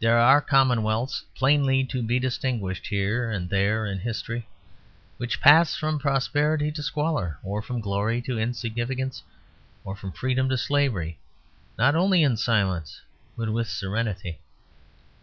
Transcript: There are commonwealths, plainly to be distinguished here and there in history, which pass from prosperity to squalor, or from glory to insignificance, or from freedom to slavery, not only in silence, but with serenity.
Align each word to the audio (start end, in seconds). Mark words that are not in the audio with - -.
There 0.00 0.18
are 0.18 0.42
commonwealths, 0.42 1.24
plainly 1.34 1.82
to 1.84 2.02
be 2.02 2.18
distinguished 2.18 2.88
here 2.88 3.30
and 3.30 3.48
there 3.48 3.86
in 3.86 4.00
history, 4.00 4.46
which 5.16 5.40
pass 5.40 5.74
from 5.74 5.98
prosperity 5.98 6.70
to 6.70 6.82
squalor, 6.82 7.38
or 7.42 7.62
from 7.62 7.80
glory 7.80 8.20
to 8.20 8.38
insignificance, 8.38 9.22
or 9.82 9.96
from 9.96 10.12
freedom 10.12 10.50
to 10.50 10.58
slavery, 10.58 11.18
not 11.78 11.94
only 11.94 12.22
in 12.22 12.36
silence, 12.36 13.00
but 13.34 13.50
with 13.50 13.66
serenity. 13.66 14.40